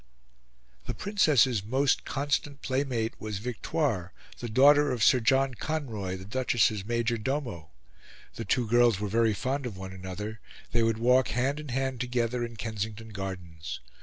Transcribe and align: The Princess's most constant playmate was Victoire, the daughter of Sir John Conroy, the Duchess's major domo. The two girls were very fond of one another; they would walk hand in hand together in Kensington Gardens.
The 0.87 0.95
Princess's 0.95 1.63
most 1.63 2.05
constant 2.05 2.63
playmate 2.63 3.13
was 3.21 3.37
Victoire, 3.37 4.13
the 4.39 4.49
daughter 4.49 4.91
of 4.91 5.03
Sir 5.03 5.19
John 5.19 5.53
Conroy, 5.53 6.17
the 6.17 6.25
Duchess's 6.25 6.83
major 6.83 7.19
domo. 7.19 7.69
The 8.33 8.43
two 8.45 8.65
girls 8.65 8.99
were 8.99 9.09
very 9.09 9.35
fond 9.35 9.67
of 9.67 9.77
one 9.77 9.93
another; 9.93 10.39
they 10.71 10.81
would 10.81 10.97
walk 10.97 11.27
hand 11.27 11.59
in 11.59 11.67
hand 11.67 11.99
together 12.01 12.43
in 12.43 12.55
Kensington 12.55 13.09
Gardens. 13.09 13.79